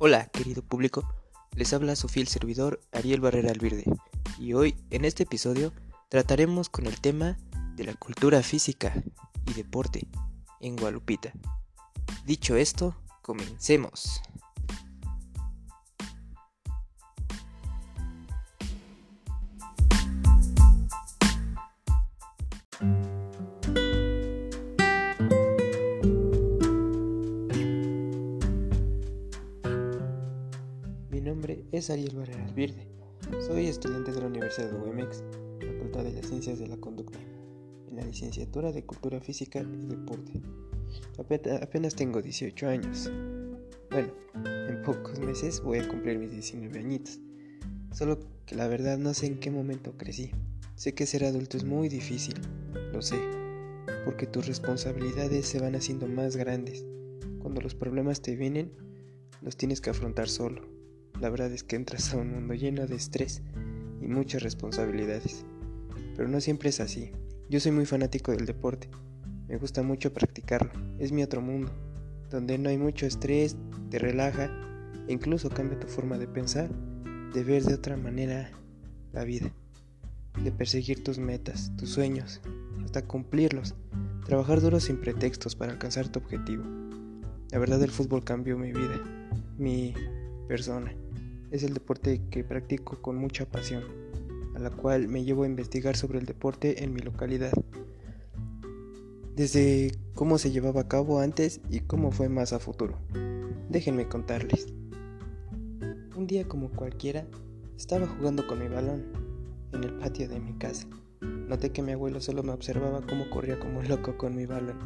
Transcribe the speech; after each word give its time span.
Hola, 0.00 0.26
querido 0.26 0.62
público. 0.62 1.12
Les 1.56 1.72
habla 1.72 1.96
su 1.96 2.06
fiel 2.06 2.28
servidor 2.28 2.80
Ariel 2.92 3.20
Barrera 3.20 3.50
Alvirde. 3.50 3.82
Y 4.38 4.52
hoy, 4.52 4.76
en 4.90 5.04
este 5.04 5.24
episodio, 5.24 5.72
trataremos 6.08 6.68
con 6.68 6.86
el 6.86 7.00
tema 7.00 7.36
de 7.74 7.82
la 7.82 7.94
cultura 7.94 8.44
física 8.44 8.94
y 9.44 9.54
deporte 9.54 10.06
en 10.60 10.76
Gualupita. 10.76 11.32
Dicho 12.24 12.54
esto, 12.54 12.94
comencemos. 13.22 14.22
Es 31.78 31.90
Ariel 31.90 32.16
Barrera 32.16 32.44
Alvirde. 32.44 32.86
Soy 33.46 33.66
estudiante 33.66 34.12
de 34.12 34.20
la 34.20 34.26
Universidad 34.26 34.70
de 34.70 34.76
UMX, 34.78 35.22
Facultad 35.60 36.04
de 36.04 36.12
las 36.12 36.26
Ciencias 36.26 36.58
de 36.58 36.66
la 36.68 36.76
Conducta, 36.76 37.18
en 37.88 37.96
la 37.96 38.04
licenciatura 38.04 38.72
de 38.72 38.84
Cultura 38.84 39.20
Física 39.20 39.60
y 39.60 39.86
Deporte. 39.86 40.32
Ape- 41.18 41.62
Apenas 41.62 41.94
tengo 41.94 42.22
18 42.22 42.68
años. 42.68 43.10
Bueno, 43.90 44.08
en 44.68 44.82
pocos 44.82 45.18
meses 45.20 45.60
voy 45.62 45.78
a 45.78 45.88
cumplir 45.88 46.18
mis 46.18 46.30
19 46.32 46.78
añitos. 46.78 47.20
Solo 47.92 48.18
que 48.46 48.54
la 48.54 48.68
verdad 48.68 48.98
no 48.98 49.14
sé 49.14 49.26
en 49.26 49.38
qué 49.40 49.50
momento 49.50 49.96
crecí. 49.96 50.30
Sé 50.76 50.94
que 50.94 51.06
ser 51.06 51.24
adulto 51.24 51.56
es 51.56 51.64
muy 51.64 51.88
difícil, 51.88 52.34
lo 52.92 53.02
sé, 53.02 53.16
porque 54.04 54.26
tus 54.26 54.46
responsabilidades 54.46 55.46
se 55.46 55.58
van 55.60 55.74
haciendo 55.74 56.06
más 56.06 56.36
grandes. 56.36 56.84
Cuando 57.40 57.60
los 57.60 57.74
problemas 57.74 58.20
te 58.22 58.36
vienen, 58.36 58.72
los 59.42 59.56
tienes 59.56 59.80
que 59.80 59.90
afrontar 59.90 60.28
solo. 60.28 60.62
La 61.20 61.30
verdad 61.30 61.52
es 61.52 61.64
que 61.64 61.76
entras 61.76 62.14
a 62.14 62.16
un 62.16 62.32
mundo 62.32 62.54
lleno 62.54 62.86
de 62.86 62.94
estrés 62.94 63.42
y 64.00 64.06
muchas 64.06 64.42
responsabilidades. 64.42 65.44
Pero 66.16 66.28
no 66.28 66.40
siempre 66.40 66.68
es 66.68 66.80
así. 66.80 67.10
Yo 67.48 67.58
soy 67.58 67.72
muy 67.72 67.86
fanático 67.86 68.30
del 68.30 68.46
deporte. 68.46 68.88
Me 69.48 69.56
gusta 69.56 69.82
mucho 69.82 70.12
practicarlo. 70.12 70.70
Es 70.98 71.10
mi 71.10 71.22
otro 71.22 71.40
mundo, 71.40 71.72
donde 72.30 72.58
no 72.58 72.68
hay 72.68 72.78
mucho 72.78 73.06
estrés, 73.06 73.56
te 73.90 73.98
relaja 73.98 74.50
e 75.08 75.12
incluso 75.12 75.48
cambia 75.48 75.80
tu 75.80 75.88
forma 75.88 76.18
de 76.18 76.28
pensar, 76.28 76.70
de 77.32 77.42
ver 77.42 77.64
de 77.64 77.74
otra 77.74 77.96
manera 77.96 78.50
la 79.12 79.24
vida, 79.24 79.50
de 80.42 80.52
perseguir 80.52 81.02
tus 81.02 81.18
metas, 81.18 81.72
tus 81.76 81.90
sueños, 81.90 82.40
hasta 82.84 83.06
cumplirlos. 83.06 83.74
Trabajar 84.26 84.60
duro 84.60 84.78
sin 84.78 85.00
pretextos 85.00 85.56
para 85.56 85.72
alcanzar 85.72 86.08
tu 86.08 86.20
objetivo. 86.20 86.62
La 87.50 87.58
verdad 87.58 87.82
el 87.82 87.90
fútbol 87.90 88.22
cambió 88.22 88.58
mi 88.58 88.72
vida, 88.72 89.02
mi 89.56 89.94
persona. 90.46 90.92
Es 91.50 91.62
el 91.62 91.72
deporte 91.72 92.20
que 92.30 92.44
practico 92.44 93.00
con 93.00 93.16
mucha 93.16 93.46
pasión, 93.46 93.82
a 94.54 94.58
la 94.58 94.70
cual 94.70 95.08
me 95.08 95.24
llevo 95.24 95.44
a 95.44 95.46
investigar 95.46 95.96
sobre 95.96 96.18
el 96.18 96.26
deporte 96.26 96.84
en 96.84 96.92
mi 96.92 97.00
localidad. 97.00 97.52
Desde 99.34 99.92
cómo 100.14 100.36
se 100.36 100.50
llevaba 100.50 100.82
a 100.82 100.88
cabo 100.88 101.20
antes 101.20 101.60
y 101.70 101.80
cómo 101.80 102.10
fue 102.10 102.28
más 102.28 102.52
a 102.52 102.58
futuro. 102.58 102.98
Déjenme 103.70 104.08
contarles. 104.08 104.66
Un 106.16 106.26
día 106.26 106.46
como 106.46 106.70
cualquiera, 106.70 107.26
estaba 107.76 108.06
jugando 108.06 108.46
con 108.46 108.58
mi 108.58 108.68
balón 108.68 109.04
en 109.72 109.84
el 109.84 109.94
patio 109.94 110.28
de 110.28 110.40
mi 110.40 110.52
casa. 110.54 110.86
Noté 111.22 111.70
que 111.70 111.82
mi 111.82 111.92
abuelo 111.92 112.20
solo 112.20 112.42
me 112.42 112.52
observaba 112.52 113.00
cómo 113.08 113.30
corría 113.30 113.58
como 113.58 113.82
loco 113.82 114.18
con 114.18 114.36
mi 114.36 114.44
balón. 114.44 114.78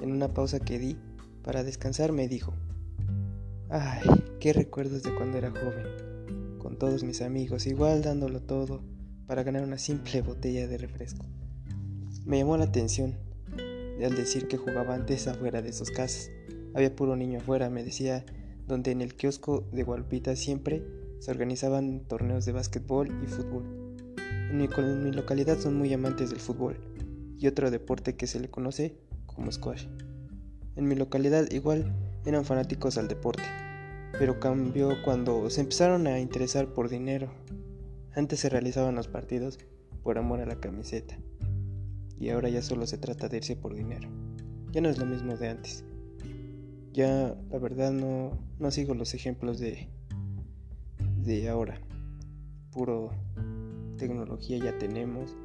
En 0.00 0.12
una 0.12 0.32
pausa 0.34 0.60
que 0.60 0.78
di 0.78 0.96
para 1.42 1.64
descansar 1.64 2.12
me 2.12 2.28
dijo, 2.28 2.54
Ay, 3.70 4.02
qué 4.40 4.52
recuerdos 4.52 5.02
de 5.02 5.14
cuando 5.14 5.38
era 5.38 5.50
joven, 5.50 6.58
con 6.58 6.78
todos 6.78 7.02
mis 7.02 7.22
amigos, 7.22 7.66
igual 7.66 8.02
dándolo 8.02 8.40
todo 8.40 8.82
para 9.26 9.42
ganar 9.42 9.64
una 9.64 9.78
simple 9.78 10.20
botella 10.20 10.68
de 10.68 10.76
refresco. 10.76 11.24
Me 12.26 12.38
llamó 12.38 12.56
la 12.56 12.64
atención 12.64 13.16
al 14.04 14.14
decir 14.14 14.48
que 14.48 14.58
jugaba 14.58 14.94
antes 14.94 15.28
afuera 15.28 15.62
de 15.62 15.72
sus 15.72 15.90
casas. 15.90 16.30
Había 16.74 16.94
puro 16.94 17.16
niño 17.16 17.38
afuera, 17.38 17.70
me 17.70 17.82
decía, 17.82 18.24
donde 18.66 18.90
en 18.90 19.00
el 19.00 19.14
kiosco 19.14 19.66
de 19.72 19.82
Gualpita 19.82 20.36
siempre 20.36 20.82
se 21.20 21.30
organizaban 21.30 22.00
torneos 22.00 22.44
de 22.44 22.52
básquetbol 22.52 23.08
y 23.22 23.26
fútbol. 23.26 23.64
En 24.50 24.58
mi, 24.58 24.68
en 24.76 25.04
mi 25.04 25.10
localidad 25.10 25.58
son 25.58 25.76
muy 25.76 25.92
amantes 25.92 26.30
del 26.30 26.40
fútbol 26.40 26.76
y 27.38 27.46
otro 27.46 27.70
deporte 27.70 28.14
que 28.14 28.26
se 28.26 28.40
le 28.40 28.50
conoce 28.50 28.98
como 29.26 29.50
squash. 29.50 29.86
En 30.76 30.86
mi 30.86 30.96
localidad 30.96 31.50
igual 31.50 31.94
eran 32.24 32.44
fanáticos 32.44 32.98
al 32.98 33.08
deporte, 33.08 33.42
pero 34.18 34.40
cambió 34.40 35.02
cuando 35.04 35.50
se 35.50 35.60
empezaron 35.60 36.06
a 36.06 36.20
interesar 36.20 36.68
por 36.72 36.88
dinero. 36.88 37.32
Antes 38.14 38.40
se 38.40 38.48
realizaban 38.48 38.94
los 38.94 39.08
partidos 39.08 39.58
por 40.02 40.18
amor 40.18 40.40
a 40.40 40.46
la 40.46 40.60
camiseta, 40.60 41.18
y 42.18 42.30
ahora 42.30 42.48
ya 42.48 42.62
solo 42.62 42.86
se 42.86 42.98
trata 42.98 43.28
de 43.28 43.38
irse 43.38 43.56
por 43.56 43.74
dinero. 43.74 44.08
Ya 44.72 44.80
no 44.80 44.88
es 44.88 44.98
lo 44.98 45.06
mismo 45.06 45.36
de 45.36 45.48
antes. 45.48 45.84
Ya 46.92 47.36
la 47.50 47.58
verdad 47.58 47.92
no, 47.92 48.38
no 48.58 48.70
sigo 48.70 48.94
los 48.94 49.14
ejemplos 49.14 49.58
de, 49.58 49.88
de 51.24 51.48
ahora. 51.48 51.80
Puro 52.70 53.10
tecnología 53.96 54.58
ya 54.58 54.78
tenemos. 54.78 55.36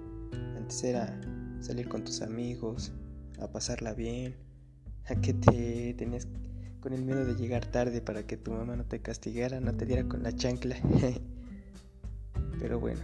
Antes 0.58 0.84
era 0.84 1.20
salir 1.60 1.88
con 1.88 2.04
tus 2.04 2.22
amigos, 2.22 2.92
a 3.40 3.48
pasarla 3.48 3.94
bien, 3.94 4.36
a 5.08 5.16
que 5.16 5.34
te 5.34 5.94
tenías 5.96 6.28
con 6.82 6.94
el 6.94 7.04
miedo 7.04 7.26
de 7.26 7.36
llegar 7.36 7.66
tarde 7.66 8.02
para 8.02 8.24
que 8.24 8.38
tu 8.38 8.52
mamá 8.52 8.76
no 8.76 8.86
te 8.86 9.00
castigara, 9.00 9.60
no 9.60 9.74
te 9.74 9.86
diera 9.86 10.08
con 10.08 10.24
la 10.24 10.34
chancla. 10.34 10.78
Pero 12.60 12.80
bueno, 12.80 13.02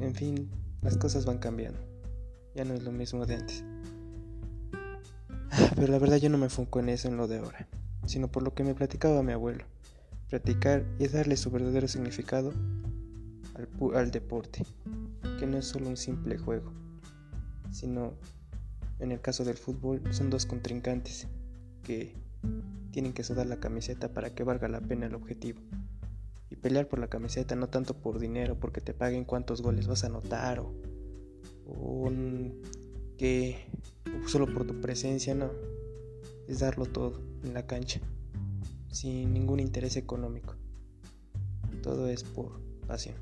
en 0.00 0.14
fin, 0.14 0.48
las 0.82 0.96
cosas 0.96 1.24
van 1.24 1.38
cambiando. 1.38 1.78
Ya 2.54 2.64
no 2.64 2.74
es 2.74 2.82
lo 2.82 2.92
mismo 2.92 3.26
de 3.26 3.36
antes. 3.36 3.64
Pero 5.76 5.92
la 5.92 5.98
verdad 5.98 6.16
yo 6.16 6.30
no 6.30 6.38
me 6.38 6.46
enfoco 6.46 6.80
en 6.80 6.88
eso, 6.88 7.08
en 7.08 7.16
lo 7.16 7.28
de 7.28 7.38
ahora, 7.38 7.68
sino 8.06 8.28
por 8.28 8.42
lo 8.42 8.54
que 8.54 8.64
me 8.64 8.74
platicaba 8.74 9.22
mi 9.22 9.32
abuelo. 9.32 9.64
Practicar 10.28 10.84
y 10.98 11.08
darle 11.08 11.36
su 11.36 11.50
verdadero 11.50 11.88
significado 11.88 12.52
al, 13.54 13.68
al 13.94 14.10
deporte, 14.10 14.64
que 15.38 15.46
no 15.46 15.56
es 15.56 15.66
solo 15.66 15.88
un 15.88 15.96
simple 15.96 16.36
juego, 16.36 16.72
sino 17.70 18.12
en 18.98 19.12
el 19.12 19.20
caso 19.20 19.44
del 19.44 19.56
fútbol 19.56 20.02
son 20.10 20.30
dos 20.30 20.44
contrincantes 20.44 21.28
que 21.82 22.14
tienen 22.90 23.12
que 23.12 23.24
sudar 23.24 23.46
la 23.46 23.60
camiseta 23.60 24.12
para 24.12 24.34
que 24.34 24.42
valga 24.42 24.68
la 24.68 24.80
pena 24.80 25.06
el 25.06 25.14
objetivo. 25.14 25.60
Y 26.50 26.56
pelear 26.56 26.88
por 26.88 26.98
la 26.98 27.08
camiseta 27.08 27.54
no 27.54 27.68
tanto 27.68 27.94
por 27.94 28.18
dinero, 28.18 28.58
porque 28.58 28.80
te 28.80 28.94
paguen 28.94 29.24
cuántos 29.24 29.62
goles 29.62 29.86
vas 29.86 30.04
a 30.04 30.06
anotar 30.06 30.60
o, 30.60 32.10
que 33.18 33.70
solo 34.26 34.52
por 34.52 34.66
tu 34.66 34.80
presencia, 34.80 35.34
no. 35.34 35.50
Es 36.48 36.60
darlo 36.60 36.86
todo 36.86 37.20
en 37.44 37.52
la 37.52 37.66
cancha, 37.66 38.00
sin 38.90 39.34
ningún 39.34 39.60
interés 39.60 39.96
económico. 39.96 40.54
Todo 41.82 42.08
es 42.08 42.24
por 42.24 42.60
pasión. 42.86 43.16